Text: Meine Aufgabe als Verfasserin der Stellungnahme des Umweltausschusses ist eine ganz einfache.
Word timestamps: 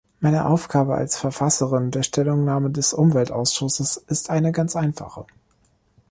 Meine 0.19 0.47
Aufgabe 0.47 0.95
als 0.95 1.15
Verfasserin 1.15 1.91
der 1.91 2.01
Stellungnahme 2.01 2.71
des 2.71 2.91
Umweltausschusses 2.95 3.97
ist 4.07 4.31
eine 4.31 4.51
ganz 4.51 4.75
einfache. 4.75 5.27